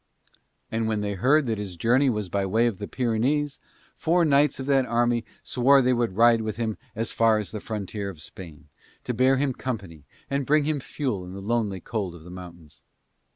[0.71, 3.59] And when they heard that his journey was by way of the Pyrenees
[3.95, 7.61] four knights of that army swore they would ride with him as far as the
[7.61, 8.67] frontier of Spain,
[9.03, 12.81] to bear him company and bring him fuel in the lonely cold of the mountains.